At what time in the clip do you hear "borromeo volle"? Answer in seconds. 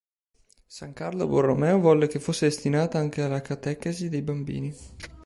1.27-2.07